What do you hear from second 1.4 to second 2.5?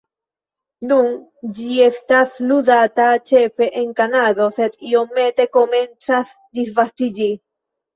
ĝi estas